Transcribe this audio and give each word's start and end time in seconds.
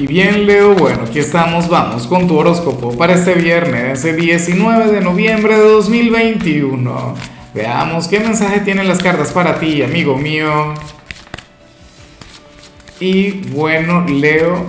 Y 0.00 0.06
bien, 0.06 0.46
Leo, 0.46 0.76
bueno, 0.76 1.02
aquí 1.08 1.18
estamos, 1.18 1.68
vamos 1.68 2.06
con 2.06 2.28
tu 2.28 2.38
horóscopo 2.38 2.96
para 2.96 3.14
este 3.14 3.34
viernes, 3.34 4.04
el 4.04 4.16
19 4.16 4.92
de 4.92 5.00
noviembre 5.00 5.56
de 5.56 5.68
2021. 5.68 7.14
Veamos 7.52 8.06
qué 8.06 8.20
mensaje 8.20 8.60
tienen 8.60 8.86
las 8.86 9.02
cartas 9.02 9.32
para 9.32 9.58
ti, 9.58 9.82
amigo 9.82 10.16
mío. 10.16 10.74
Y 13.00 13.32
bueno, 13.50 14.06
Leo, 14.06 14.66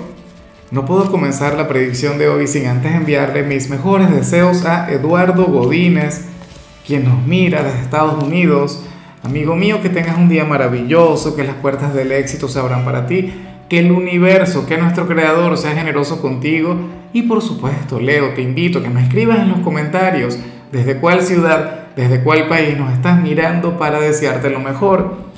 no 0.71 0.87
puedo 0.87 1.11
comenzar 1.11 1.53
la 1.53 1.67
predicción 1.67 2.17
de 2.17 2.27
hoy 2.27 2.47
sin 2.47 2.65
antes 2.65 2.91
enviarle 2.91 3.43
mis 3.43 3.69
mejores 3.69 4.09
deseos 4.09 4.65
a 4.65 4.91
Eduardo 4.91 5.45
Godínez, 5.45 6.25
quien 6.87 7.05
nos 7.05 7.23
mira 7.27 7.61
desde 7.61 7.81
Estados 7.81 8.23
Unidos. 8.23 8.83
Amigo 9.21 9.55
mío, 9.55 9.79
que 9.79 9.89
tengas 9.89 10.17
un 10.17 10.27
día 10.27 10.43
maravilloso, 10.43 11.35
que 11.35 11.43
las 11.43 11.55
puertas 11.57 11.93
del 11.93 12.13
éxito 12.13 12.47
se 12.47 12.57
abran 12.57 12.83
para 12.83 13.05
ti 13.05 13.31
que 13.69 13.79
el 13.79 13.91
universo, 13.91 14.65
que 14.65 14.77
nuestro 14.77 15.07
creador 15.07 15.57
sea 15.57 15.75
generoso 15.75 16.21
contigo. 16.21 16.75
Y 17.13 17.21
por 17.23 17.41
supuesto, 17.41 17.99
Leo, 17.99 18.33
te 18.33 18.41
invito 18.41 18.79
a 18.79 18.83
que 18.83 18.89
me 18.89 19.03
escribas 19.03 19.39
en 19.39 19.49
los 19.49 19.59
comentarios 19.59 20.37
desde 20.71 20.97
cuál 20.97 21.21
ciudad, 21.21 21.87
desde 21.95 22.21
cuál 22.21 22.47
país 22.47 22.77
nos 22.77 22.91
estás 22.91 23.21
mirando 23.21 23.77
para 23.77 23.99
desearte 23.99 24.49
lo 24.49 24.59
mejor. 24.59 25.29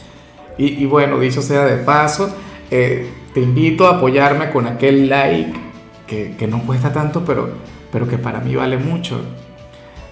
Y, 0.58 0.86
bueno, 0.86 1.20
dicho 1.20 1.42
sea 1.42 1.66
de 1.66 1.78
paso, 1.78 2.36
eh, 2.70 3.10
te 3.34 3.42
invito 3.42 3.88
a 3.88 3.98
apoyarme 3.98 4.52
con 4.52 4.68
aquel 4.68 5.10
like 5.10 5.54
que, 6.06 6.36
que, 6.38 6.46
no 6.46 6.62
cuesta 6.68 6.94
tanto, 6.94 7.26
pero, 7.26 7.50
pero 7.92 8.08
que 8.08 8.20
para 8.20 8.42
mí 8.42 8.56
vale 8.56 8.78
mucho. 8.78 9.22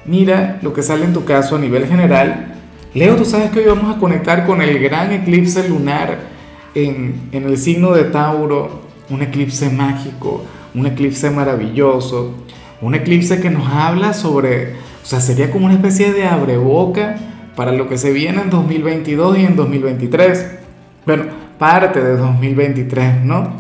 Mira 0.06 0.58
lo 0.64 0.74
que 0.74 0.82
sale 0.82 1.06
en 1.06 1.14
tu 1.14 1.24
caso 1.24 1.58
a 1.58 1.60
nivel 1.60 1.86
general. 1.86 2.56
Leo, 2.96 3.16
tú 3.16 3.26
sabes 3.26 3.52
que 3.52 3.60
hoy 3.60 3.66
vamos 3.66 3.96
a 3.96 4.00
conectar 4.00 4.48
con 4.48 4.64
el 4.64 4.80
gran 4.80 5.12
eclipse 5.12 5.70
lunar 5.70 6.39
en, 6.76 7.30
el 7.32 7.58
signo 7.58 7.92
de 7.92 8.06
Tauro 8.06 8.82
un 9.10 9.22
eclipse 9.22 9.70
mágico, 9.70 10.44
un 10.76 10.86
eclipse 10.86 11.32
maravilloso, 11.32 12.34
un 12.82 12.96
eclipse 12.96 13.42
que 13.42 13.50
nos 13.50 13.68
habla 13.68 14.14
sobre, 14.14 14.74
o 14.74 15.06
sea, 15.06 15.20
sería 15.20 15.52
como 15.52 15.66
una 15.66 15.76
especie 15.76 16.14
de 16.14 16.26
abreboca 16.26 17.18
para 17.56 17.72
lo 17.72 17.90
que 17.90 17.98
se 17.98 18.12
viene 18.14 18.42
en 18.42 18.50
2022 18.50 19.38
y 19.40 19.46
en 19.46 19.56
2023. 19.56 20.52
Bueno, 21.06 21.26
parte 21.58 22.02
de 22.04 22.16
2023, 22.18 23.24
¿no? 23.24 23.52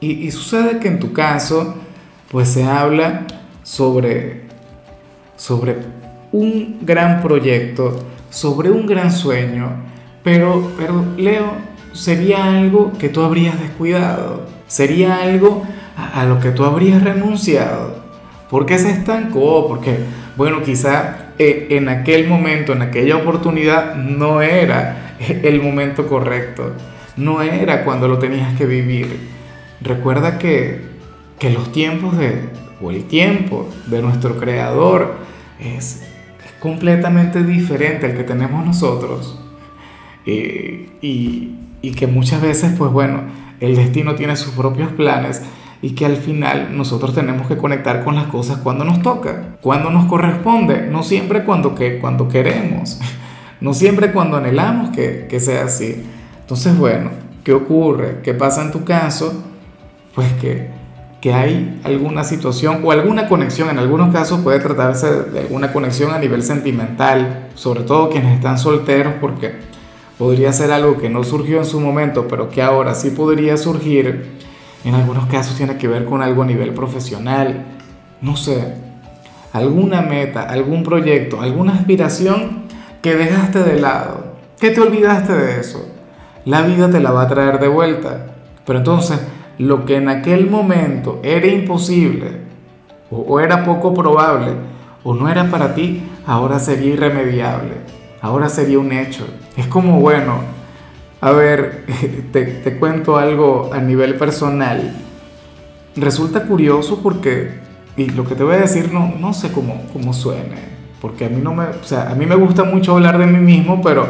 Y, 0.00 0.12
y 0.12 0.30
sucede 0.30 0.80
que 0.80 0.88
en 0.88 0.98
tu 0.98 1.12
caso, 1.12 1.76
pues 2.30 2.48
se 2.48 2.64
habla 2.64 3.26
sobre, 3.62 4.42
sobre 5.36 5.76
un 6.32 6.78
gran 6.82 7.22
proyecto, 7.22 8.04
sobre 8.30 8.70
un 8.70 8.86
gran 8.86 9.12
sueño, 9.12 9.90
pero, 10.22 10.72
pero 10.76 11.04
Leo, 11.16 11.70
sería 11.92 12.44
algo 12.58 12.92
que 12.98 13.08
tú 13.08 13.22
habrías 13.22 13.58
descuidado, 13.60 14.46
sería 14.66 15.16
algo 15.16 15.64
a, 15.96 16.24
lo 16.24 16.40
que 16.40 16.50
tú 16.50 16.64
habrías 16.64 17.02
renunciado. 17.02 18.00
¿Por 18.48 18.66
qué 18.66 18.78
se 18.78 18.90
estancó? 18.90 19.66
Porque, 19.68 19.98
bueno, 20.36 20.62
quizá 20.62 21.32
eh, 21.38 21.68
en 21.70 21.88
aquel 21.88 22.26
momento, 22.26 22.72
en 22.72 22.82
aquella 22.82 23.16
oportunidad, 23.16 23.94
no 23.94 24.42
era 24.42 25.16
el 25.42 25.62
momento 25.62 26.06
correcto, 26.06 26.72
no 27.16 27.42
era 27.42 27.84
cuando 27.84 28.08
lo 28.08 28.18
tenías 28.18 28.56
que 28.56 28.66
vivir. 28.66 29.28
Recuerda 29.80 30.38
que, 30.38 30.82
que 31.38 31.50
los 31.50 31.72
tiempos 31.72 32.18
de, 32.18 32.48
o 32.82 32.90
el 32.90 33.04
tiempo 33.04 33.68
de 33.86 34.02
nuestro 34.02 34.36
creador 34.36 35.14
es, 35.58 36.02
es 36.44 36.52
completamente 36.58 37.42
diferente 37.42 38.06
al 38.06 38.16
que 38.16 38.24
tenemos 38.24 38.64
nosotros. 38.66 39.38
Eh, 40.26 40.88
y, 41.00 41.54
y 41.82 41.92
que 41.92 42.06
muchas 42.06 42.42
veces, 42.42 42.74
pues 42.76 42.90
bueno, 42.92 43.22
el 43.60 43.76
destino 43.76 44.14
tiene 44.14 44.36
sus 44.36 44.54
propios 44.54 44.90
planes 44.92 45.42
y 45.82 45.90
que 45.94 46.04
al 46.04 46.16
final 46.16 46.76
nosotros 46.76 47.14
tenemos 47.14 47.46
que 47.46 47.56
conectar 47.56 48.04
con 48.04 48.14
las 48.14 48.26
cosas 48.26 48.58
cuando 48.58 48.84
nos 48.84 49.00
toca, 49.02 49.56
cuando 49.60 49.90
nos 49.90 50.06
corresponde, 50.06 50.86
no 50.90 51.02
siempre 51.02 51.44
cuando, 51.44 51.74
que, 51.74 51.98
cuando 51.98 52.28
queremos, 52.28 53.00
no 53.60 53.72
siempre 53.72 54.12
cuando 54.12 54.36
anhelamos 54.36 54.90
que, 54.90 55.26
que 55.28 55.40
sea 55.40 55.64
así. 55.64 56.04
Entonces, 56.40 56.76
bueno, 56.76 57.10
¿qué 57.44 57.52
ocurre? 57.52 58.20
¿Qué 58.22 58.34
pasa 58.34 58.62
en 58.62 58.72
tu 58.72 58.84
caso? 58.84 59.44
Pues 60.14 60.30
que, 60.34 60.68
que 61.20 61.32
hay 61.32 61.80
alguna 61.84 62.24
situación 62.24 62.80
o 62.82 62.92
alguna 62.92 63.28
conexión, 63.28 63.70
en 63.70 63.78
algunos 63.78 64.12
casos 64.12 64.40
puede 64.40 64.58
tratarse 64.58 65.30
de 65.30 65.40
alguna 65.40 65.72
conexión 65.72 66.10
a 66.10 66.18
nivel 66.18 66.42
sentimental, 66.42 67.48
sobre 67.54 67.82
todo 67.82 68.10
quienes 68.10 68.34
están 68.34 68.58
solteros, 68.58 69.14
porque 69.20 69.69
podría 70.20 70.52
ser 70.52 70.70
algo 70.70 70.98
que 70.98 71.08
no 71.08 71.24
surgió 71.24 71.56
en 71.56 71.64
su 71.64 71.80
momento, 71.80 72.28
pero 72.28 72.50
que 72.50 72.60
ahora 72.60 72.94
sí 72.94 73.08
podría 73.08 73.56
surgir, 73.56 74.36
en 74.84 74.94
algunos 74.94 75.24
casos 75.28 75.56
tiene 75.56 75.78
que 75.78 75.88
ver 75.88 76.04
con 76.04 76.20
algo 76.20 76.42
a 76.42 76.44
nivel 76.44 76.74
profesional, 76.74 77.64
no 78.20 78.36
sé, 78.36 78.74
alguna 79.54 80.02
meta, 80.02 80.42
algún 80.42 80.82
proyecto, 80.82 81.40
alguna 81.40 81.72
aspiración 81.72 82.64
que 83.00 83.16
dejaste 83.16 83.60
de 83.60 83.80
lado, 83.80 84.34
que 84.60 84.68
te 84.68 84.82
olvidaste 84.82 85.32
de 85.32 85.58
eso. 85.58 85.88
La 86.44 86.60
vida 86.60 86.90
te 86.90 87.00
la 87.00 87.12
va 87.12 87.22
a 87.22 87.28
traer 87.28 87.58
de 87.58 87.68
vuelta. 87.68 88.26
Pero 88.66 88.80
entonces, 88.80 89.18
lo 89.56 89.86
que 89.86 89.96
en 89.96 90.10
aquel 90.10 90.50
momento 90.50 91.20
era 91.22 91.46
imposible, 91.46 92.42
o, 93.10 93.40
era 93.40 93.64
poco 93.64 93.94
probable, 93.94 94.52
o 95.02 95.14
no 95.14 95.30
era 95.30 95.50
para 95.50 95.74
ti, 95.74 96.02
ahora 96.26 96.58
sería 96.58 96.92
irremediable 96.92 97.99
ahora 98.20 98.48
sería 98.48 98.78
un 98.78 98.92
hecho. 98.92 99.26
Es 99.56 99.66
como, 99.66 100.00
bueno, 100.00 100.40
a 101.20 101.32
ver, 101.32 101.84
te, 102.32 102.76
cuento 102.78 103.16
algo 103.16 103.70
a 103.72 103.78
nivel 103.78 104.16
personal. 104.16 104.96
Resulta 105.96 106.44
curioso 106.46 107.00
porque, 107.02 107.50
y 107.96 108.06
lo 108.10 108.24
que 108.24 108.34
te 108.34 108.44
voy 108.44 108.54
a 108.54 108.60
decir 108.60 108.92
no, 108.92 109.14
no 109.18 109.32
sé 109.32 109.52
cómo, 109.52 109.82
cómo 109.92 110.12
suene, 110.12 110.56
porque 111.00 111.26
a 111.26 111.28
mí, 111.28 111.40
no 111.42 111.54
me, 111.54 111.64
o 111.64 111.84
sea, 111.84 112.10
a 112.10 112.14
mí 112.14 112.26
me 112.26 112.36
gusta 112.36 112.64
mucho 112.64 112.94
hablar 112.94 113.18
de 113.18 113.26
mí 113.26 113.38
mismo, 113.38 113.82
pero, 113.82 114.06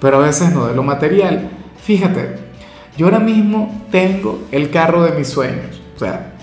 pero 0.00 0.18
a 0.18 0.26
veces 0.26 0.52
no 0.52 0.66
de 0.66 0.74
lo 0.74 0.82
material. 0.82 1.50
Fíjate, 1.82 2.36
yo 2.96 3.06
ahora 3.06 3.18
mismo 3.18 3.84
tengo 3.90 4.44
el 4.52 4.70
carro 4.70 5.02
de 5.02 5.12
mis 5.12 5.28
sueños, 5.28 5.82
o 5.96 5.98
sea, 5.98 6.34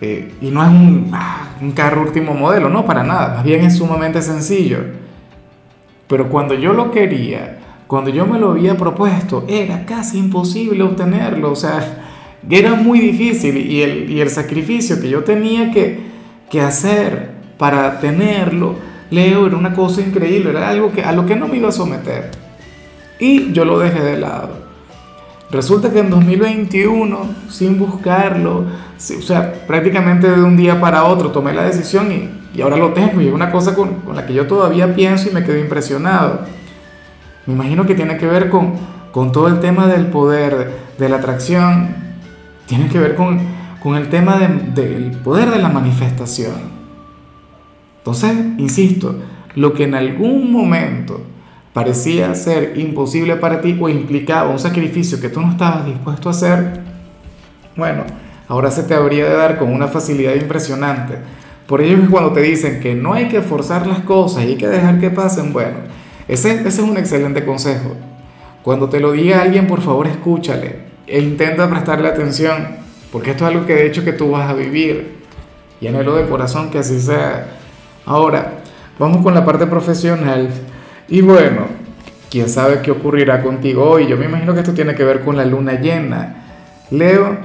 eh, 0.00 0.34
y 0.40 0.50
no 0.50 0.62
es 0.62 0.70
un, 0.70 1.10
ah, 1.12 1.50
un 1.60 1.72
carro 1.72 2.02
último 2.02 2.32
modelo, 2.32 2.68
no, 2.68 2.86
para 2.86 3.02
nada, 3.02 3.34
más 3.34 3.44
bien 3.44 3.64
es 3.64 3.76
sumamente 3.76 4.22
sencillo 4.22 4.97
pero 6.08 6.28
cuando 6.28 6.54
yo 6.54 6.72
lo 6.72 6.90
quería, 6.90 7.58
cuando 7.86 8.10
yo 8.10 8.26
me 8.26 8.38
lo 8.38 8.52
había 8.52 8.76
propuesto, 8.76 9.44
era 9.48 9.84
casi 9.86 10.18
imposible 10.18 10.82
obtenerlo. 10.82 11.52
O 11.52 11.56
sea, 11.56 12.38
era 12.48 12.74
muy 12.74 13.00
difícil 13.00 13.56
y 13.56 13.82
el, 13.82 14.10
y 14.10 14.20
el 14.20 14.30
sacrificio 14.30 15.00
que 15.00 15.08
yo 15.08 15.22
tenía 15.22 15.70
que, 15.70 16.00
que 16.50 16.60
hacer 16.60 17.30
para 17.58 18.00
tenerlo, 18.00 18.76
Leo, 19.10 19.46
era 19.46 19.56
una 19.56 19.72
cosa 19.72 20.00
increíble, 20.00 20.50
era 20.50 20.68
algo 20.68 20.92
que, 20.92 21.02
a 21.02 21.12
lo 21.12 21.26
que 21.26 21.36
no 21.36 21.48
me 21.48 21.56
iba 21.56 21.68
a 21.68 21.72
someter. 21.72 22.30
Y 23.18 23.52
yo 23.52 23.64
lo 23.64 23.78
dejé 23.78 24.00
de 24.00 24.18
lado. 24.18 24.68
Resulta 25.50 25.90
que 25.90 26.00
en 26.00 26.10
2021, 26.10 27.18
sin 27.48 27.78
buscarlo, 27.78 28.58
o 28.60 29.22
sea, 29.22 29.66
prácticamente 29.66 30.30
de 30.30 30.42
un 30.42 30.56
día 30.56 30.78
para 30.78 31.04
otro 31.04 31.30
tomé 31.30 31.54
la 31.54 31.64
decisión 31.64 32.12
y 32.12 32.37
y 32.54 32.60
ahora 32.62 32.76
lo 32.76 32.92
tengo 32.92 33.20
y 33.20 33.28
es 33.28 33.32
una 33.32 33.50
cosa 33.50 33.74
con, 33.74 33.96
con, 33.96 34.16
la 34.16 34.26
que 34.26 34.34
yo 34.34 34.46
todavía 34.46 34.94
pienso 34.94 35.28
y 35.28 35.32
me 35.32 35.44
quedo 35.44 35.58
impresionado. 35.58 36.40
Me 37.46 37.54
imagino 37.54 37.86
que 37.86 37.94
tiene 37.94 38.16
que 38.16 38.26
ver 38.26 38.50
con, 38.50 38.74
con 39.12 39.32
todo 39.32 39.48
el 39.48 39.60
tema 39.60 39.86
del 39.86 40.06
poder, 40.06 40.70
de, 40.98 41.08
la 41.08 41.16
atracción, 41.16 41.94
tiene 42.66 42.88
que 42.88 42.98
ver 42.98 43.14
con, 43.14 43.40
con 43.82 43.96
el 43.96 44.08
tema 44.08 44.38
del 44.38 45.12
poder 45.22 45.50
de 45.50 45.58
la 45.58 45.68
manifestación. 45.68 46.78
Entonces, 47.98 48.34
insisto, 48.58 49.16
lo 49.54 49.74
que 49.74 49.84
en 49.84 49.94
algún 49.94 50.50
momento 50.52 51.20
parecía 51.72 52.34
ser 52.34 52.78
imposible 52.78 53.36
para 53.36 53.60
ti 53.60 53.76
o 53.80 53.88
implicaba 53.88 54.50
un 54.50 54.58
sacrificio 54.58 55.20
que 55.20 55.28
tú 55.28 55.40
no 55.40 55.50
estabas 55.50 55.86
dispuesto 55.86 56.28
a 56.28 56.32
hacer, 56.32 56.80
bueno, 57.76 58.04
ahora 58.48 58.70
se 58.70 58.82
te 58.82 58.94
habría 58.94 59.24
de 59.26 59.36
dar 59.36 59.58
con 59.58 59.72
una 59.72 59.86
facilidad 59.86 60.34
impresionante 60.34 61.18
por 61.68 61.82
ello 61.82 62.02
es 62.02 62.08
cuando 62.08 62.32
te 62.32 62.40
dicen 62.40 62.80
que 62.80 62.94
no 62.94 63.12
hay 63.12 63.28
que 63.28 63.42
forzar 63.42 63.86
las 63.86 64.00
cosas 64.00 64.44
y 64.44 64.48
hay 64.48 64.56
que 64.56 64.66
dejar 64.66 64.98
que 64.98 65.10
pasen, 65.10 65.52
bueno, 65.52 65.76
ese, 66.26 66.54
ese 66.54 66.68
es 66.68 66.78
un 66.80 66.96
excelente 66.96 67.44
consejo. 67.44 67.94
Cuando 68.62 68.88
te 68.88 68.98
lo 69.00 69.12
diga 69.12 69.42
alguien, 69.42 69.66
por 69.66 69.82
favor 69.82 70.06
escúchale 70.06 70.88
e 71.06 71.20
intenta 71.20 71.68
prestarle 71.68 72.08
atención, 72.08 72.68
porque 73.12 73.32
esto 73.32 73.44
es 73.46 73.54
algo 73.54 73.66
que 73.66 73.74
de 73.74 73.86
hecho 73.86 74.02
que 74.02 74.14
tú 74.14 74.30
vas 74.30 74.48
a 74.48 74.54
vivir. 74.54 75.18
Y 75.80 75.86
anhelo 75.86 76.16
de 76.16 76.26
corazón 76.26 76.70
que 76.70 76.78
así 76.78 76.98
sea. 77.00 77.58
Ahora, 78.04 78.54
vamos 78.98 79.22
con 79.22 79.34
la 79.34 79.44
parte 79.44 79.66
profesional. 79.66 80.48
Y 81.06 81.20
bueno, 81.20 81.66
quién 82.30 82.48
sabe 82.48 82.80
qué 82.82 82.90
ocurrirá 82.90 83.42
contigo 83.42 83.84
hoy. 83.84 84.06
Yo 84.06 84.16
me 84.16 84.24
imagino 84.24 84.54
que 84.54 84.60
esto 84.60 84.72
tiene 84.72 84.94
que 84.94 85.04
ver 85.04 85.20
con 85.20 85.36
la 85.36 85.44
luna 85.44 85.80
llena. 85.80 86.46
Leo, 86.90 87.38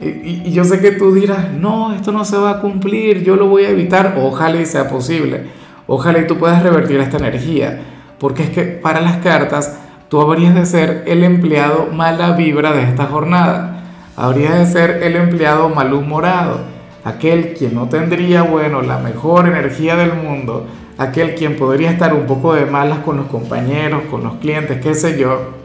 y, 0.00 0.50
yo 0.50 0.64
sé 0.64 0.80
que 0.80 0.92
tú 0.92 1.12
dirás, 1.14 1.52
no, 1.52 1.92
esto 1.92 2.10
no 2.10 2.24
se 2.24 2.36
va 2.38 2.52
a 2.52 2.60
cumplir, 2.60 3.22
yo 3.22 3.36
lo 3.36 3.46
voy 3.48 3.64
a 3.64 3.70
evitar, 3.70 4.16
ojalá 4.18 4.60
y 4.60 4.66
sea 4.66 4.88
posible, 4.88 5.44
ojalá 5.86 6.20
y 6.20 6.26
tú 6.26 6.38
puedas 6.38 6.62
revertir 6.62 7.00
esta 7.00 7.18
energía, 7.18 7.80
porque 8.18 8.44
es 8.44 8.50
que 8.50 8.62
para 8.62 9.00
las 9.00 9.18
cartas 9.18 9.78
tú 10.08 10.20
habrías 10.20 10.54
de 10.54 10.64
ser 10.64 11.04
el 11.06 11.22
empleado 11.22 11.88
mala 11.92 12.32
vibra 12.32 12.72
de 12.72 12.84
esta 12.84 13.06
jornada, 13.06 13.82
habría 14.16 14.52
de 14.52 14.66
ser 14.66 15.02
el 15.02 15.16
empleado 15.16 15.68
malhumorado, 15.68 16.60
aquel 17.04 17.54
quien 17.54 17.74
no 17.74 17.88
tendría, 17.88 18.42
bueno, 18.42 18.80
la 18.80 18.98
mejor 18.98 19.48
energía 19.48 19.96
del 19.96 20.14
mundo, 20.14 20.66
aquel 20.96 21.34
quien 21.34 21.56
podría 21.56 21.90
estar 21.90 22.14
un 22.14 22.26
poco 22.26 22.54
de 22.54 22.66
malas 22.66 23.00
con 23.00 23.18
los 23.18 23.26
compañeros, 23.26 24.02
con 24.10 24.24
los 24.24 24.34
clientes, 24.36 24.80
qué 24.82 24.94
sé 24.94 25.18
yo. 25.18 25.60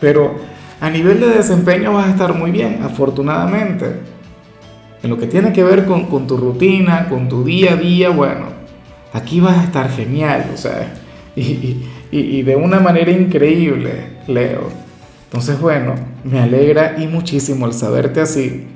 Pero 0.00 0.34
a 0.80 0.90
nivel 0.90 1.20
de 1.20 1.28
desempeño 1.28 1.92
vas 1.92 2.08
a 2.08 2.10
estar 2.10 2.34
muy 2.34 2.50
bien, 2.50 2.80
afortunadamente. 2.82 4.00
En 5.02 5.10
lo 5.10 5.18
que 5.18 5.26
tiene 5.26 5.52
que 5.52 5.62
ver 5.62 5.84
con, 5.86 6.26
tu 6.26 6.36
rutina, 6.36 7.08
con 7.08 7.28
tu 7.28 7.44
día 7.44 7.72
a 7.72 7.76
día, 7.76 8.10
bueno, 8.10 8.46
aquí 9.12 9.40
vas 9.40 9.58
a 9.58 9.64
estar 9.64 9.90
genial, 9.90 10.50
o 10.52 10.56
sea, 10.56 10.92
y 11.36 12.42
de 12.42 12.56
una 12.56 12.80
manera 12.80 13.10
increíble, 13.10 14.18
Leo. 14.26 14.68
Entonces, 15.24 15.60
bueno, 15.60 15.94
me 16.24 16.40
alegra 16.40 16.96
y 16.98 17.06
muchísimo 17.06 17.66
el 17.66 17.72
saberte 17.72 18.20
así 18.20 18.66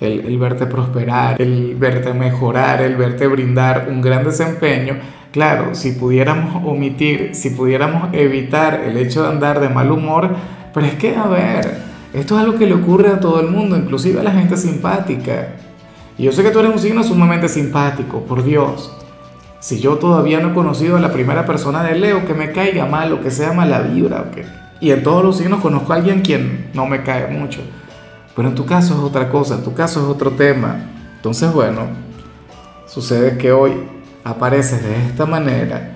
el, 0.00 0.38
verte 0.38 0.66
prosperar, 0.66 1.40
el 1.40 1.74
verte 1.74 2.12
mejorar, 2.14 2.82
el 2.82 2.96
verte 2.96 3.26
brindar 3.26 3.88
un 3.90 4.00
gran 4.00 4.24
desempeño. 4.24 4.96
Claro, 5.32 5.74
si 5.74 5.92
pudiéramos 5.92 6.64
omitir, 6.64 7.30
si 7.34 7.50
pudiéramos 7.50 8.08
evitar 8.12 8.82
el 8.86 8.96
hecho 8.96 9.22
de 9.22 9.28
andar 9.28 9.60
de 9.60 9.68
mal 9.68 9.90
humor, 9.90 10.30
pero 10.78 10.92
es 10.92 10.94
que, 10.96 11.16
a 11.16 11.26
ver, 11.26 11.80
esto 12.12 12.36
es 12.36 12.44
algo 12.44 12.56
que 12.56 12.64
le 12.64 12.74
ocurre 12.74 13.08
a 13.08 13.18
todo 13.18 13.40
el 13.40 13.48
mundo, 13.48 13.76
inclusive 13.76 14.20
a 14.20 14.22
la 14.22 14.30
gente 14.30 14.56
simpática. 14.56 15.48
Y 16.16 16.22
yo 16.22 16.30
sé 16.30 16.44
que 16.44 16.50
tú 16.50 16.60
eres 16.60 16.70
un 16.70 16.78
signo 16.78 17.02
sumamente 17.02 17.48
simpático, 17.48 18.20
por 18.20 18.44
Dios. 18.44 18.96
Si 19.58 19.80
yo 19.80 19.96
todavía 19.96 20.38
no 20.38 20.50
he 20.50 20.54
conocido 20.54 20.96
a 20.96 21.00
la 21.00 21.12
primera 21.12 21.44
persona 21.44 21.82
de 21.82 21.98
Leo 21.98 22.24
que 22.24 22.32
me 22.32 22.52
caiga 22.52 22.86
mal 22.86 23.12
o 23.12 23.20
que 23.20 23.32
sea 23.32 23.52
mala 23.52 23.80
vibra, 23.80 24.20
o 24.20 24.26
y 24.80 24.92
en 24.92 25.02
todos 25.02 25.24
los 25.24 25.38
signos 25.38 25.60
conozco 25.60 25.92
a 25.92 25.96
alguien 25.96 26.20
quien 26.20 26.70
no 26.74 26.86
me 26.86 27.02
cae 27.02 27.26
mucho. 27.26 27.60
Pero 28.36 28.46
en 28.46 28.54
tu 28.54 28.64
caso 28.64 28.94
es 28.94 29.00
otra 29.00 29.30
cosa, 29.30 29.56
en 29.56 29.64
tu 29.64 29.74
caso 29.74 29.98
es 29.98 30.06
otro 30.06 30.30
tema. 30.30 30.76
Entonces, 31.16 31.52
bueno, 31.52 31.88
sucede 32.86 33.36
que 33.36 33.50
hoy 33.50 33.72
apareces 34.22 34.80
de 34.84 35.06
esta 35.06 35.26
manera, 35.26 35.90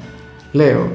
Leo, 0.52 0.88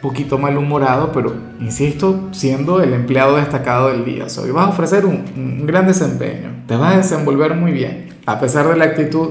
poquito 0.00 0.38
malhumorado, 0.38 1.12
pero 1.12 1.34
insisto, 1.60 2.28
siendo 2.32 2.80
el 2.80 2.92
empleado 2.92 3.36
destacado 3.36 3.88
del 3.88 4.04
día. 4.04 4.26
hoy 4.42 4.50
vas 4.50 4.66
a 4.66 4.70
ofrecer 4.70 5.06
un, 5.06 5.24
un 5.36 5.66
gran 5.66 5.86
desempeño, 5.86 6.50
te 6.66 6.76
vas 6.76 6.94
a 6.94 6.96
desenvolver 6.98 7.54
muy 7.54 7.72
bien, 7.72 8.08
a 8.26 8.38
pesar 8.38 8.68
de 8.68 8.76
la 8.76 8.84
actitud. 8.84 9.30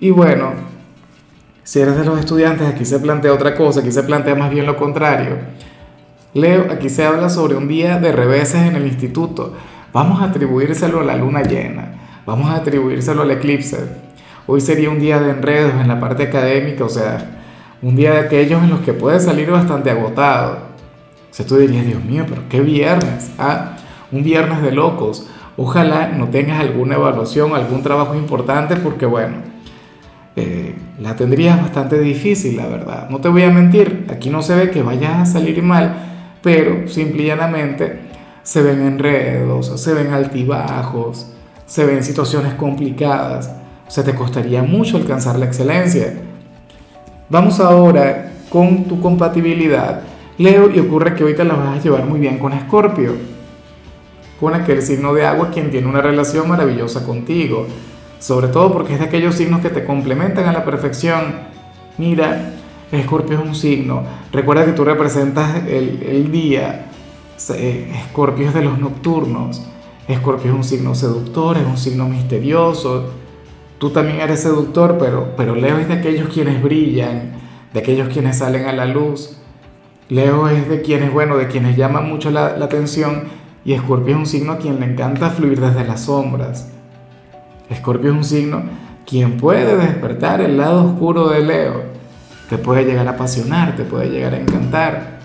Y 0.00 0.10
bueno, 0.10 0.52
si 1.64 1.80
eres 1.80 1.96
de 1.96 2.04
los 2.04 2.18
estudiantes, 2.18 2.66
aquí 2.66 2.84
se 2.84 2.98
plantea 2.98 3.32
otra 3.32 3.54
cosa, 3.54 3.80
aquí 3.80 3.92
se 3.92 4.02
plantea 4.02 4.34
más 4.34 4.50
bien 4.50 4.66
lo 4.66 4.76
contrario. 4.76 5.36
Leo, 6.34 6.70
aquí 6.70 6.88
se 6.88 7.04
habla 7.04 7.28
sobre 7.28 7.56
un 7.56 7.68
día 7.68 7.98
de 7.98 8.12
reveses 8.12 8.62
en 8.62 8.76
el 8.76 8.86
instituto 8.86 9.54
Vamos 9.92 10.20
a 10.20 10.26
atribuírselo 10.26 11.00
a 11.00 11.04
la 11.04 11.16
luna 11.16 11.42
llena, 11.42 11.92
vamos 12.26 12.50
a 12.50 12.56
atribuírselo 12.56 13.22
al 13.22 13.30
eclipse. 13.30 13.78
Hoy 14.46 14.60
sería 14.60 14.90
un 14.90 15.00
día 15.00 15.18
de 15.18 15.30
enredos 15.30 15.80
en 15.80 15.88
la 15.88 15.98
parte 15.98 16.24
académica, 16.24 16.84
o 16.84 16.90
sea, 16.90 17.37
un 17.82 17.96
día 17.96 18.12
de 18.12 18.20
aquellos 18.20 18.62
en 18.62 18.70
los 18.70 18.80
que 18.80 18.92
puedes 18.92 19.24
salir 19.24 19.50
bastante 19.50 19.90
agotado. 19.90 20.58
O 21.30 21.34
sea, 21.34 21.46
tú 21.46 21.56
dirías, 21.56 21.86
Dios 21.86 22.02
mío, 22.04 22.24
pero 22.28 22.42
qué 22.48 22.60
viernes, 22.60 23.30
¿ah? 23.38 23.76
Un 24.10 24.22
viernes 24.22 24.62
de 24.62 24.72
locos. 24.72 25.28
Ojalá 25.56 26.08
no 26.08 26.28
tengas 26.28 26.60
alguna 26.60 26.94
evaluación, 26.94 27.54
algún 27.54 27.82
trabajo 27.82 28.14
importante, 28.14 28.76
porque 28.76 29.06
bueno, 29.06 29.36
eh, 30.36 30.74
la 31.00 31.16
tendrías 31.16 31.60
bastante 31.60 31.98
difícil, 31.98 32.56
la 32.56 32.66
verdad. 32.66 33.08
No 33.10 33.18
te 33.18 33.28
voy 33.28 33.42
a 33.42 33.50
mentir, 33.50 34.06
aquí 34.10 34.30
no 34.30 34.42
se 34.42 34.54
ve 34.54 34.70
que 34.70 34.82
vayas 34.82 35.16
a 35.16 35.26
salir 35.26 35.62
mal, 35.62 35.96
pero 36.42 36.88
simple 36.88 37.24
y 37.24 37.26
llanamente 37.26 38.00
se 38.42 38.62
ven 38.62 38.80
enredos, 38.80 39.80
se 39.80 39.94
ven 39.94 40.12
altibajos, 40.12 41.32
se 41.66 41.84
ven 41.84 42.02
situaciones 42.02 42.54
complicadas. 42.54 43.52
O 43.86 43.90
sea, 43.90 44.04
te 44.04 44.14
costaría 44.14 44.62
mucho 44.62 44.96
alcanzar 44.96 45.38
la 45.38 45.46
excelencia. 45.46 46.14
Vamos 47.30 47.60
ahora 47.60 48.32
con 48.48 48.84
tu 48.84 49.00
compatibilidad. 49.00 50.00
Leo, 50.38 50.70
y 50.70 50.78
ocurre 50.78 51.14
que 51.14 51.24
te 51.34 51.44
la 51.44 51.54
vas 51.54 51.78
a 51.78 51.82
llevar 51.82 52.06
muy 52.06 52.20
bien 52.20 52.38
con 52.38 52.54
Escorpio, 52.54 53.12
con 54.40 54.54
aquel 54.54 54.80
signo 54.80 55.12
de 55.12 55.26
agua 55.26 55.50
quien 55.50 55.70
tiene 55.70 55.88
una 55.88 56.00
relación 56.00 56.48
maravillosa 56.48 57.04
contigo, 57.04 57.66
sobre 58.18 58.48
todo 58.48 58.72
porque 58.72 58.94
es 58.94 59.00
de 59.00 59.06
aquellos 59.06 59.34
signos 59.34 59.60
que 59.60 59.68
te 59.68 59.84
complementan 59.84 60.46
a 60.46 60.52
la 60.52 60.64
perfección. 60.64 61.34
Mira, 61.98 62.52
Escorpio 62.90 63.38
es 63.38 63.46
un 63.46 63.54
signo, 63.54 64.04
recuerda 64.32 64.64
que 64.64 64.72
tú 64.72 64.84
representas 64.84 65.66
el, 65.66 66.02
el 66.02 66.32
día, 66.32 66.86
Escorpio 67.36 68.48
es 68.48 68.54
de 68.54 68.62
los 68.62 68.78
nocturnos. 68.78 69.66
Escorpio 70.08 70.50
es 70.50 70.56
un 70.56 70.64
signo 70.64 70.94
seductor, 70.94 71.58
es 71.58 71.66
un 71.66 71.76
signo 71.76 72.08
misterioso. 72.08 73.10
Tú 73.78 73.90
también 73.90 74.20
eres 74.20 74.40
seductor, 74.40 74.96
pero, 74.98 75.34
pero 75.36 75.54
Leo 75.54 75.78
es 75.78 75.88
de 75.88 75.94
aquellos 75.94 76.28
quienes 76.28 76.60
brillan, 76.62 77.32
de 77.72 77.80
aquellos 77.80 78.08
quienes 78.08 78.38
salen 78.38 78.66
a 78.66 78.72
la 78.72 78.86
luz. 78.86 79.38
Leo 80.08 80.48
es 80.48 80.68
de 80.68 80.82
quienes, 80.82 81.12
bueno, 81.12 81.36
de 81.36 81.46
quienes 81.46 81.76
llaman 81.76 82.08
mucho 82.08 82.30
la, 82.30 82.56
la 82.56 82.64
atención 82.64 83.24
y 83.64 83.74
Escorpio 83.74 84.14
es 84.14 84.18
un 84.18 84.26
signo 84.26 84.52
a 84.52 84.58
quien 84.58 84.80
le 84.80 84.86
encanta 84.86 85.30
fluir 85.30 85.60
desde 85.60 85.84
las 85.84 86.02
sombras. 86.02 86.72
Escorpio 87.70 88.10
es 88.10 88.16
un 88.16 88.24
signo 88.24 88.62
quien 89.06 89.36
puede 89.36 89.76
despertar 89.76 90.40
el 90.40 90.56
lado 90.56 90.84
oscuro 90.84 91.28
de 91.28 91.40
Leo. 91.40 91.82
Te 92.50 92.58
puede 92.58 92.84
llegar 92.84 93.06
a 93.06 93.12
apasionar, 93.12 93.76
te 93.76 93.84
puede 93.84 94.08
llegar 94.10 94.34
a 94.34 94.40
encantar. 94.40 95.18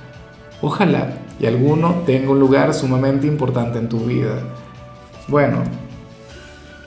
Ojalá 0.61 1.13
y 1.39 1.45
alguno 1.45 2.03
tenga 2.05 2.31
un 2.31 2.39
lugar 2.39 2.73
sumamente 2.73 3.25
importante 3.25 3.79
en 3.79 3.89
tu 3.89 3.99
vida. 3.99 4.35
Bueno, 5.27 5.59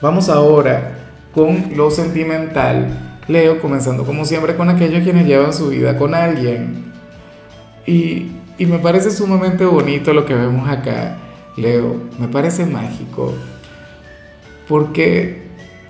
vamos 0.01 0.29
ahora 0.29 0.96
con 1.37 1.77
lo 1.77 1.91
sentimental. 1.91 3.19
Leo, 3.27 3.61
comenzando 3.61 4.03
como 4.07 4.25
siempre 4.25 4.55
con 4.55 4.69
aquellos 4.69 5.03
quienes 5.03 5.27
llevan 5.27 5.53
su 5.53 5.69
vida 5.69 5.95
con 5.95 6.15
alguien. 6.15 6.91
Y, 7.85 8.31
y 8.57 8.65
me 8.65 8.79
parece 8.79 9.11
sumamente 9.11 9.63
bonito 9.63 10.13
lo 10.13 10.25
que 10.25 10.33
vemos 10.33 10.67
acá, 10.67 11.17
Leo, 11.55 12.01
me 12.17 12.27
parece 12.27 12.65
mágico. 12.65 13.35
Porque 14.67 15.43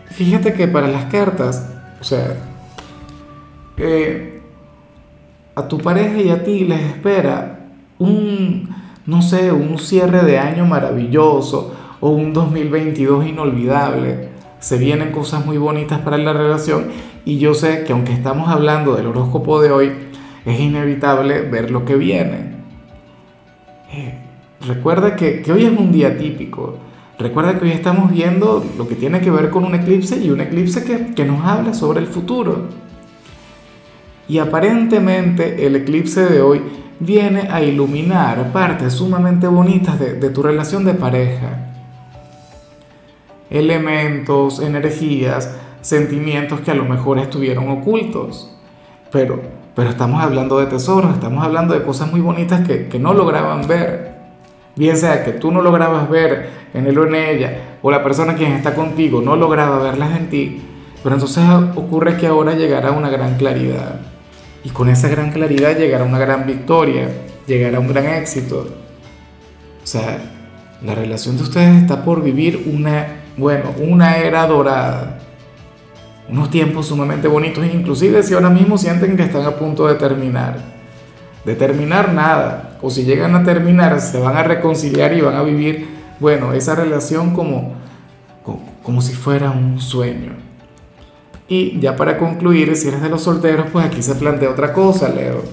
fíjate 0.07 0.51
que 0.51 0.67
para 0.67 0.89
las 0.89 1.05
cartas, 1.05 1.69
o 2.01 2.03
sea, 2.03 2.35
eh, 3.77 4.41
a 5.55 5.65
tu 5.65 5.77
pareja 5.77 6.17
y 6.17 6.29
a 6.29 6.44
ti 6.44 6.65
les 6.65 6.81
espera 6.81 7.69
un, 7.99 8.67
no 9.05 9.21
sé, 9.21 9.53
un 9.53 9.79
cierre 9.79 10.23
de 10.25 10.39
año 10.39 10.65
maravilloso 10.65 11.73
o 12.01 12.09
un 12.09 12.33
2022 12.33 13.27
inolvidable. 13.27 14.35
Se 14.59 14.78
vienen 14.78 15.11
cosas 15.11 15.45
muy 15.45 15.57
bonitas 15.57 15.99
para 15.99 16.18
la 16.18 16.33
relación 16.33 16.87
y 17.26 17.37
yo 17.37 17.54
sé 17.54 17.83
que 17.83 17.94
aunque 17.94 18.14
estamos 18.14 18.49
hablando 18.49 18.95
del 18.95 19.07
horóscopo 19.07 19.61
de 19.61 19.71
hoy, 19.71 19.92
es 20.45 20.59
inevitable 20.59 21.42
ver 21.42 21.71
lo 21.71 21.85
que 21.85 21.95
viene. 21.95 22.56
Eh, 23.92 24.18
recuerda 24.66 25.16
que, 25.16 25.44
hoy 25.52 25.66
es 25.66 25.78
un 25.78 25.92
día 25.92 26.18
típico. 26.18 26.78
Recuerda 27.19 27.57
que 27.57 27.66
hoy 27.66 27.71
estamos 27.71 28.11
viendo 28.11 28.66
lo 28.78 28.87
que 28.87 28.95
tiene 28.95 29.21
que 29.21 29.31
ver 29.31 29.49
con 29.49 29.64
un 29.64 29.76
eclipse 29.76 30.18
y 30.18 30.30
un 30.30 30.42
eclipse 30.42 30.83
que, 30.83 31.14
que 31.14 31.26
nos 31.26 31.44
habla 31.44 31.73
sobre 31.73 31.99
el 31.99 32.07
futuro. 32.07 32.66
Y 34.28 34.40
aparentemente 34.40 35.66
el 35.66 35.76
eclipse 35.76 36.26
de 36.26 36.42
hoy 36.42 36.61
viene 36.99 37.47
a 37.52 37.61
iluminar 37.61 38.52
partes 38.52 38.94
sumamente 38.94 39.47
bonitas 39.47 39.99
de, 39.99 40.30
tu 40.30 40.44
relación 40.44 40.83
de 40.83 40.94
pareja. 40.94 41.67
Elementos, 43.49 44.59
energías, 44.59 45.56
sentimientos 45.81 46.61
que 46.61 46.71
a 46.71 46.75
lo 46.75 46.85
mejor 46.85 47.19
estuvieron 47.19 47.69
ocultos. 47.69 48.54
Pero, 49.11 49.42
pero 49.75 49.89
estamos 49.89 50.21
hablando 50.21 50.59
de 50.59 50.66
tesoros, 50.66 51.13
estamos 51.13 51.44
hablando 51.44 51.73
de 51.73 51.83
cosas 51.83 52.11
muy 52.11 52.21
bonitas 52.21 52.68
que, 52.68 52.87
que 52.87 52.99
no 52.99 53.13
lograban 53.13 53.68
ver. 53.68 54.18
Bien 54.75 54.95
sea 54.95 55.23
que 55.23 55.31
tú 55.31 55.51
no 55.51 55.61
lograbas 55.61 56.09
ver 56.09 56.49
en 56.73 56.85
él 56.87 56.97
o 56.99 57.07
en 57.07 57.16
ella, 57.16 57.77
o 57.81 57.89
la 57.89 58.04
persona 58.04 58.35
quien 58.35 58.51
está 58.51 58.75
contigo 58.75 59.21
no 59.21 59.35
lograba 59.35 59.80
verlas 59.80 60.16
en 60.16 60.30
ti, 60.30 60.61
pero 61.01 61.16
entonces 61.16 61.44
ocurre 61.75 62.18
que 62.18 62.27
ahora 62.27 62.54
llegará 62.54 62.92
una 62.92 63.09
gran 63.09 63.37
claridad 63.37 64.01
y 64.63 64.69
con 64.69 64.89
esa 64.89 65.07
gran 65.07 65.31
claridad 65.31 65.77
llegará 65.77 66.04
una 66.04 66.19
gran 66.19 66.45
victoria, 66.45 67.09
llegará 67.47 67.80
un 67.80 67.87
gran 67.87 68.06
éxito. 68.06 68.68
O 69.81 69.87
sea, 69.87 70.19
la 70.83 70.94
relación 70.94 71.37
de 71.37 71.44
ustedes 71.44 71.81
está 71.81 72.04
por 72.04 72.21
vivir 72.21 72.69
una, 72.71 73.07
bueno, 73.37 73.73
una 73.79 74.17
era 74.17 74.45
dorada. 74.47 75.19
Unos 76.27 76.49
tiempos 76.49 76.87
sumamente 76.87 77.27
bonitos, 77.27 77.65
inclusive 77.65 78.21
si 78.23 78.33
ahora 78.33 78.49
mismo 78.49 78.77
sienten 78.77 79.15
que 79.15 79.23
están 79.23 79.45
a 79.45 79.51
punto 79.51 79.87
de 79.87 79.95
terminar. 79.95 80.57
De 81.45 81.56
terminar 81.56 82.11
nada, 82.11 82.77
o 82.81 82.89
si 82.89 83.06
llegan 83.06 83.35
a 83.35 83.44
terminar, 83.44 84.01
se 84.01 84.19
van 84.19 84.35
a 84.35 84.44
reconciliar 84.44 85.13
y 85.13 85.21
van 85.21 85.35
a 85.35 85.44
vivir, 85.44 85.87
bueno, 86.19 86.51
esa 86.51 86.75
relación 86.75 87.33
como, 87.33 87.75
como, 88.44 88.59
como 88.83 89.01
si 89.01 89.13
fuera 89.13 89.51
un 89.51 89.79
sueño. 89.79 90.33
Y 91.47 91.79
ya 91.79 91.95
para 91.95 92.17
concluir, 92.17 92.75
si 92.75 92.89
eres 92.89 93.01
de 93.01 93.07
los 93.07 93.21
solteros, 93.23 93.67
pues 93.71 93.85
aquí 93.85 94.01
se 94.01 94.15
plantea 94.15 94.49
otra 94.49 94.73
cosa, 94.73 95.07
Leo. 95.07 95.44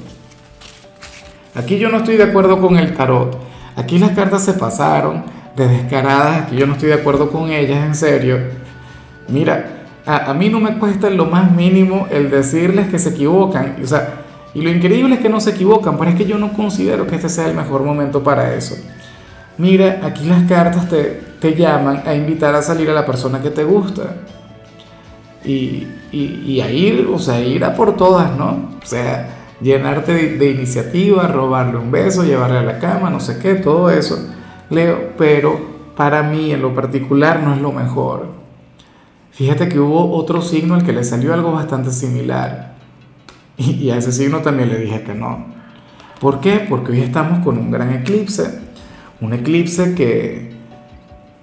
Aquí 1.54 1.78
yo 1.78 1.88
no 1.88 1.98
estoy 1.98 2.16
de 2.16 2.24
acuerdo 2.24 2.60
con 2.60 2.76
el 2.76 2.94
tarot. 2.94 3.38
Aquí 3.76 3.98
las 3.98 4.10
cartas 4.10 4.44
se 4.44 4.54
pasaron, 4.54 5.24
de 5.56 5.68
descaradas, 5.68 6.50
que 6.50 6.56
yo 6.56 6.66
no 6.66 6.75
estoy 6.75 6.88
de 6.88 6.94
acuerdo 6.94 7.30
con 7.30 7.50
ellas, 7.50 7.84
en 7.84 7.94
serio. 7.94 8.38
Mira, 9.28 9.87
a, 10.06 10.30
a, 10.30 10.34
mí 10.34 10.49
no 10.49 10.61
me 10.61 10.78
cuesta 10.78 11.08
lo 11.11 11.26
más 11.26 11.50
mínimo 11.50 12.06
el 12.11 12.30
decirles 12.30 12.88
que 12.88 12.99
se 12.99 13.11
equivocan. 13.11 13.76
O 13.82 13.87
sea, 13.87 14.25
y 14.54 14.62
lo 14.62 14.70
increíble 14.70 15.16
es 15.16 15.20
que 15.20 15.28
no 15.28 15.40
se 15.40 15.50
equivocan, 15.50 15.99
pero 15.99 16.11
es 16.11 16.16
que 16.16 16.26
yo 16.26 16.38
no 16.38 16.52
considero 16.52 17.06
que 17.06 17.16
este 17.16 17.28
sea 17.28 17.49
el 17.49 17.56
mejor 17.56 17.82
momento 17.82 18.23
para 18.23 18.54
eso. 18.54 18.76
Mira, 19.58 20.00
aquí 20.02 20.26
las 20.26 20.44
cartas 20.44 20.88
te, 20.88 21.23
te 21.40 21.54
llaman 21.54 22.02
a 22.06 22.14
invitar 22.14 22.54
a 22.54 22.62
salir 22.62 22.90
a 22.90 22.94
la 22.94 23.06
persona 23.06 23.40
que 23.40 23.50
te 23.50 23.64
gusta. 23.64 24.16
Y, 25.44 25.87
y, 26.11 26.42
y, 26.46 26.61
a 26.61 26.70
ir, 26.70 27.08
o 27.12 27.18
sea, 27.18 27.40
ir 27.40 27.64
a 27.64 27.75
por 27.75 27.96
todas, 27.96 28.37
¿no? 28.37 28.70
O 28.82 28.87
sea, 28.87 29.28
llenarte 29.61 30.14
de, 30.14 30.38
de, 30.38 30.50
iniciativa, 30.50 31.26
robarle 31.28 31.76
un 31.76 31.90
beso, 31.90 32.25
llevarle 32.25 32.58
a 32.58 32.62
la 32.62 32.78
cama, 32.78 33.11
no 33.11 33.20
sé 33.20 33.38
qué, 33.38 33.56
todo 33.56 33.90
eso, 33.90 34.18
Leo, 34.74 35.12
pero 35.16 35.58
para 35.96 36.22
mí 36.22 36.52
en 36.52 36.62
lo 36.62 36.74
particular 36.74 37.42
no 37.42 37.54
es 37.54 37.60
lo 37.60 37.72
mejor. 37.72 38.28
Fíjate 39.30 39.68
que 39.68 39.80
hubo 39.80 40.12
otro 40.12 40.42
signo 40.42 40.74
al 40.74 40.84
que 40.84 40.92
le 40.92 41.04
salió 41.04 41.34
algo 41.34 41.52
bastante 41.52 41.90
similar. 41.90 42.74
Y, 43.56 43.72
y 43.72 43.90
a 43.90 43.96
ese 43.96 44.12
signo 44.12 44.40
también 44.40 44.68
le 44.68 44.78
dije 44.78 45.02
que 45.02 45.14
no. 45.14 45.46
¿Por 46.20 46.40
qué? 46.40 46.64
Porque 46.68 46.92
hoy 46.92 47.00
estamos 47.00 47.44
con 47.44 47.58
un 47.58 47.70
gran 47.70 47.92
eclipse. 47.92 48.60
Un 49.20 49.32
eclipse 49.32 49.94
que, 49.94 50.52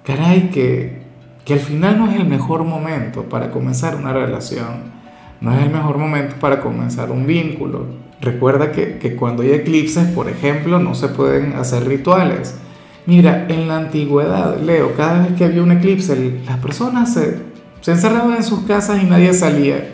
caray, 0.04 0.50
que, 0.50 1.02
que 1.44 1.54
al 1.54 1.60
final 1.60 1.98
no 1.98 2.10
es 2.10 2.16
el 2.16 2.26
mejor 2.26 2.64
momento 2.64 3.24
para 3.24 3.50
comenzar 3.50 3.96
una 3.96 4.12
relación. 4.12 4.92
No 5.40 5.54
es 5.54 5.62
el 5.62 5.70
mejor 5.70 5.98
momento 5.98 6.36
para 6.40 6.60
comenzar 6.60 7.10
un 7.10 7.26
vínculo. 7.26 7.86
Recuerda 8.20 8.72
que, 8.72 8.98
que, 8.98 9.16
cuando 9.16 9.42
hay 9.42 9.52
eclipses, 9.52 10.08
por 10.08 10.28
ejemplo, 10.28 10.78
no 10.78 10.94
se 10.94 11.08
pueden 11.08 11.54
hacer 11.54 11.86
rituales. 11.86 12.56
Mira, 13.04 13.46
en 13.48 13.66
la 13.68 13.78
antigüedad, 13.78 14.60
Leo, 14.60 14.94
cada 14.94 15.26
vez 15.26 15.36
que 15.36 15.44
había 15.44 15.62
un 15.62 15.72
eclipse, 15.72 16.40
las 16.46 16.58
personas 16.58 17.12
se, 17.12 17.38
encerraban 17.84 18.36
en 18.36 18.44
sus 18.44 18.60
casas 18.60 19.02
y 19.02 19.06
nadie 19.06 19.34
salía. 19.34 19.92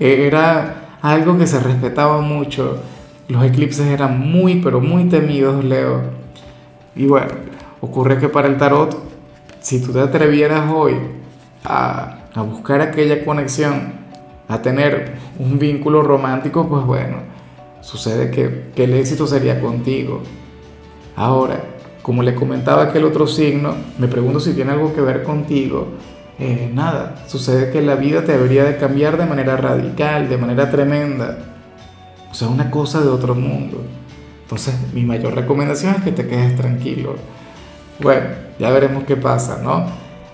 Era 0.00 0.96
algo 1.02 1.36
que 1.36 1.46
se 1.46 1.60
respetaba 1.60 2.20
mucho. 2.20 2.80
Los 3.28 3.44
eclipses 3.44 3.86
eran 3.86 4.18
muy, 4.18 4.62
pero 4.62 4.80
muy 4.80 5.04
temidos, 5.04 5.62
Leo. 5.62 6.02
Y 6.96 7.06
bueno, 7.06 7.32
ocurre 7.80 8.18
que 8.18 8.28
para 8.28 8.48
el 8.48 8.56
tarot, 8.56 8.96
si 9.60 9.82
tú 9.82 9.92
te 9.92 10.00
atrevieras 10.00 10.72
hoy 10.72 10.94
a, 11.64 12.14
buscar 12.36 12.80
aquella 12.80 13.24
conexión, 13.24 13.92
a 14.48 14.62
tener 14.62 15.14
un 15.38 15.58
vínculo 15.58 16.02
romántico, 16.02 16.68
pues 16.68 16.84
bueno, 16.84 17.18
sucede 17.82 18.30
que, 18.30 18.82
el 18.82 18.94
éxito 18.94 19.26
sería 19.26 19.60
contigo. 19.60 20.22
Ahora, 21.16 21.60
como 22.08 22.22
le 22.22 22.34
comentaba 22.34 22.84
aquel 22.84 23.04
otro 23.04 23.26
signo, 23.26 23.74
me 23.98 24.08
pregunto 24.08 24.40
si 24.40 24.54
tiene 24.54 24.72
algo 24.72 24.94
que 24.94 25.02
ver 25.02 25.24
contigo. 25.24 25.88
Eh, 26.38 26.70
nada, 26.72 27.22
sucede 27.26 27.70
que 27.70 27.82
la 27.82 27.96
vida 27.96 28.24
te 28.24 28.32
debería 28.32 28.64
de 28.64 28.78
cambiar 28.78 29.18
de 29.18 29.26
manera 29.26 29.58
radical, 29.58 30.26
de 30.26 30.38
manera 30.38 30.70
tremenda. 30.70 31.36
O 32.30 32.34
sea, 32.34 32.48
una 32.48 32.70
cosa 32.70 33.02
de 33.02 33.08
otro 33.08 33.34
mundo. 33.34 33.82
Entonces, 34.40 34.74
mi 34.94 35.02
mayor 35.02 35.34
recomendación 35.34 35.96
es 35.96 36.02
que 36.02 36.12
te 36.12 36.26
quedes 36.26 36.56
tranquilo. 36.56 37.16
Bueno, 38.00 38.28
ya 38.58 38.70
veremos 38.70 39.04
qué 39.04 39.16
pasa, 39.16 39.60
¿no? 39.62 39.84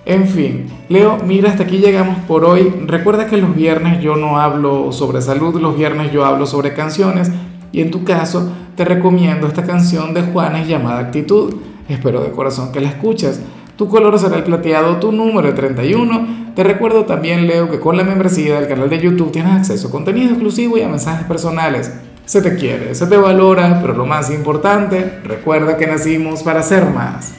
En 0.07 0.29
fin, 0.29 0.69
Leo, 0.89 1.19
mira, 1.27 1.51
hasta 1.51 1.65
aquí 1.65 1.79
llegamos 1.79 2.19
por 2.29 2.45
hoy. 2.45 2.73
Recuerda 2.87 3.27
que 3.27 3.37
los 3.37 3.53
viernes 3.57 4.01
yo 4.01 4.15
no 4.15 4.39
hablo 4.39 4.93
sobre 4.93 5.21
salud, 5.23 5.61
los 5.61 5.77
viernes 5.77 6.13
yo 6.13 6.25
hablo 6.25 6.47
sobre 6.47 6.73
canciones 6.73 7.33
y 7.73 7.81
en 7.81 7.91
tu 7.91 8.05
caso 8.05 8.53
te 8.77 8.85
recomiendo 8.85 9.47
esta 9.47 9.65
canción 9.65 10.15
de 10.15 10.23
Juanes 10.23 10.67
llamada 10.67 11.01
Actitud. 11.01 11.55
Espero 11.89 12.23
de 12.23 12.31
corazón 12.31 12.73
que 12.73 12.81
la 12.81 12.89
escuches. 12.89 13.41
Tu 13.77 13.89
color 13.89 14.19
será 14.19 14.37
el 14.37 14.45
plateado, 14.45 14.99
tu 14.99 15.13
número 15.13 15.49
es 15.49 15.55
31. 15.55 16.53
Te 16.55 16.63
recuerdo 16.63 17.05
también, 17.05 17.47
Leo, 17.47 17.71
que 17.71 17.81
con 17.81 17.97
la 17.97 18.05
membresía 18.05 18.61
del 18.61 18.69
canal 18.69 18.89
de 18.89 19.01
YouTube 19.01 19.33
tienes 19.33 19.53
acceso 19.53 19.89
a 19.89 19.91
contenido 19.91 20.31
exclusivo 20.31 20.79
y 20.79 20.83
a 20.83 20.89
mensajes 20.89 21.27
personales. 21.27 21.93
Se 22.25 22.41
te 22.41 22.57
quiere, 22.57 22.95
se 22.95 23.07
te 23.07 23.17
valora, 23.17 23.81
pero 23.81 23.95
lo 23.95 24.07
más 24.07 24.31
importante, 24.31 25.19
recuerda 25.25 25.77
que 25.77 25.87
nacimos 25.87 26.43
para 26.43 26.63
ser 26.63 26.91
más. 26.91 27.33